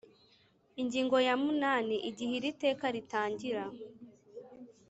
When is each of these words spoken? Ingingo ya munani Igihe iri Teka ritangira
Ingingo 0.81 1.15
ya 1.27 1.35
munani 1.43 1.97
Igihe 2.09 2.33
iri 2.39 2.51
Teka 2.61 2.85
ritangira 2.95 3.63